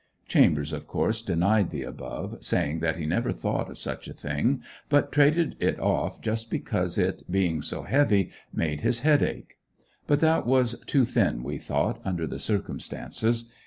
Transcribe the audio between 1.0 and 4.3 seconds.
denied the above, saying that he never thought of such a